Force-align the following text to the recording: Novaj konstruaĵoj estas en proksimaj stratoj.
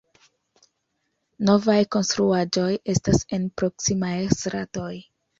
Novaj 1.49 1.75
konstruaĵoj 1.95 2.69
estas 2.93 3.21
en 3.37 3.45
proksimaj 3.63 4.15
stratoj. 4.39 4.89